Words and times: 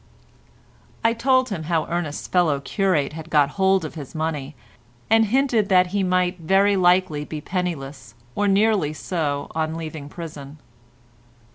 I 1.03 1.13
told 1.13 1.49
him 1.49 1.65
how 1.65 1.85
Ernest's 1.85 2.27
fellow 2.27 2.59
curate 2.59 3.13
had 3.13 3.29
got 3.29 3.49
hold 3.49 3.85
of 3.85 3.93
his 3.93 4.15
money, 4.15 4.55
and 5.11 5.25
hinted 5.25 5.69
that 5.69 5.87
he 5.93 6.01
might 6.01 6.39
very 6.39 6.75
likely 6.75 7.23
be 7.23 7.39
penniless, 7.39 8.15
or 8.33 8.47
nearly 8.47 8.93
so, 8.93 9.51
on 9.53 9.75
leaving 9.75 10.09
prison. 10.09 10.57